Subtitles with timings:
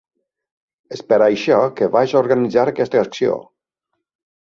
[0.97, 3.41] És per això que vaig organitzar aquesta acció.